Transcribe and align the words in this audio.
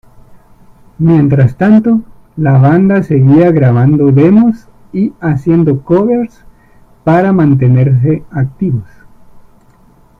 Mientras 0.97 1.57
tanto, 1.57 2.01
la 2.35 2.53
banda 2.53 3.03
seguía 3.03 3.51
grabando 3.51 4.11
demos 4.11 4.67
y 4.91 5.13
haciendo 5.19 5.81
"covers" 5.83 6.43
para 7.03 7.31
mantenerse 7.33 8.23
activos. 8.31 8.89